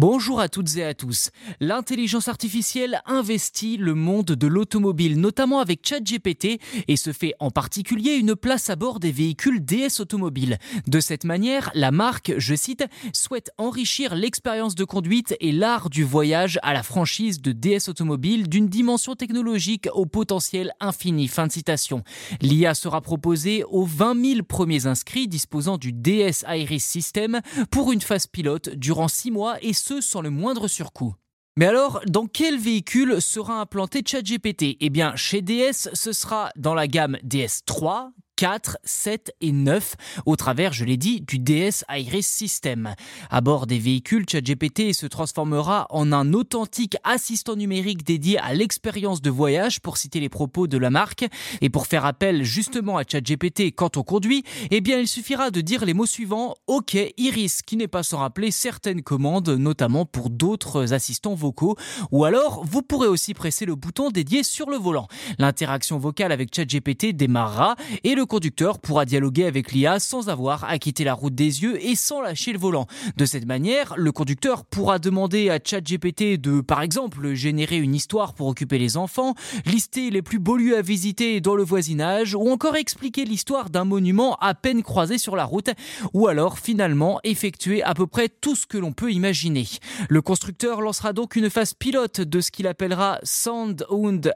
[0.00, 1.28] Bonjour à toutes et à tous.
[1.60, 8.12] L'intelligence artificielle investit le monde de l'automobile, notamment avec ChatGPT, et se fait en particulier
[8.14, 10.56] une place à bord des véhicules DS automobiles.
[10.86, 16.02] De cette manière, la marque, je cite, souhaite enrichir l'expérience de conduite et l'art du
[16.02, 21.28] voyage à la franchise de DS automobile d'une dimension technologique au potentiel infini.
[21.28, 22.04] Fin de citation.
[22.40, 28.00] L'IA sera proposée aux 20 000 premiers inscrits disposant du DS Iris System pour une
[28.00, 31.14] phase pilote durant 6 mois et sans le moindre surcoût.
[31.56, 34.76] Mais alors, dans quel véhicule sera implanté ChatGPT?
[34.80, 40.34] Eh bien, chez DS, ce sera dans la gamme DS3, 4, 7 et 9 au
[40.34, 42.94] travers, je l'ai dit, du DS Iris System.
[43.28, 49.20] À bord des véhicules, ChatGPT se transformera en un authentique assistant numérique dédié à l'expérience
[49.20, 51.26] de voyage, pour citer les propos de la marque.
[51.60, 55.60] Et pour faire appel justement à ChatGPT quand on conduit, eh bien, il suffira de
[55.60, 60.30] dire les mots suivants OK Iris, qui n'est pas sans rappeler certaines commandes, notamment pour
[60.30, 61.76] d'autres assistants vocaux.
[62.10, 65.08] Ou alors, vous pourrez aussi presser le bouton dédié sur le volant.
[65.38, 70.78] L'interaction vocale avec ChatGPT démarrera et le conducteur pourra dialoguer avec l'IA sans avoir à
[70.78, 72.86] quitter la route des yeux et sans lâcher le volant.
[73.16, 78.34] De cette manière, le conducteur pourra demander à ChatGPT de, par exemple, générer une histoire
[78.34, 79.34] pour occuper les enfants,
[79.66, 83.84] lister les plus beaux lieux à visiter dans le voisinage, ou encore expliquer l'histoire d'un
[83.84, 85.70] monument à peine croisé sur la route,
[86.14, 89.66] ou alors finalement effectuer à peu près tout ce que l'on peut imaginer.
[90.08, 93.84] Le constructeur lancera donc une phase pilote de ce qu'il appellera Sound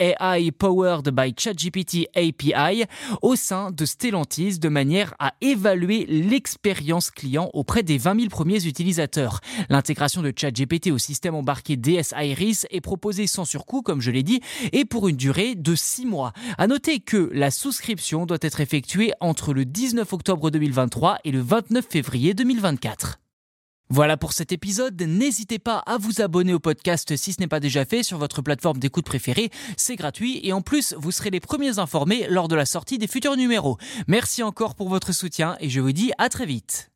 [0.00, 2.84] AI Powered by ChatGPT API
[3.22, 8.66] au sein de Stellantis de manière à évaluer l'expérience client auprès des 20 000 premiers
[8.66, 9.40] utilisateurs.
[9.68, 14.22] L'intégration de ChatGPT au système embarqué DS Iris est proposée sans surcoût, comme je l'ai
[14.22, 14.40] dit,
[14.72, 16.32] et pour une durée de 6 mois.
[16.58, 21.40] À noter que la souscription doit être effectuée entre le 19 octobre 2023 et le
[21.40, 23.18] 29 février 2024.
[23.88, 25.00] Voilà pour cet épisode.
[25.00, 28.42] N'hésitez pas à vous abonner au podcast si ce n'est pas déjà fait sur votre
[28.42, 29.50] plateforme d'écoute préférée.
[29.76, 33.06] C'est gratuit et en plus, vous serez les premiers informés lors de la sortie des
[33.06, 33.78] futurs numéros.
[34.08, 36.90] Merci encore pour votre soutien et je vous dis à très vite.